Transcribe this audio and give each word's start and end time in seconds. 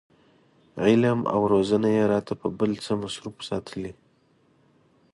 علم 0.83 1.19
او 1.33 1.39
روزنه 1.53 1.87
یې 1.95 2.03
راته 2.13 2.33
په 2.41 2.47
بل 2.59 2.71
څه 2.83 2.91
مصروف 3.01 3.35
ساتلي. 3.49 3.91